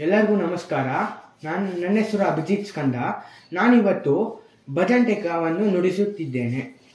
ಎಲ್ಲರಿಗೂ 0.00 0.36
ನಮಸ್ಕಾರ. 0.36 0.86
ನಾನು 1.46 1.80
ನನ್ನ 1.80 1.98
ಹೆಸರು 1.98 2.22
ಅಭಿಜಿತ್ 2.22 2.66
ಸ್ಕಂದ. 2.66 2.94
ನಾನಿವತ್ತು 3.52 4.46
ಭಜಂಟೆಕವನ್ನು 4.70 5.70
ನುಡಿಸುತ್ತಿದ್ದೇನೆ. 5.70 6.85